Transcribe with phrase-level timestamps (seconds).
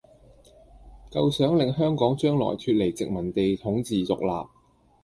[1.11, 4.49] 構想令香港將來脫離殖民地統治獨立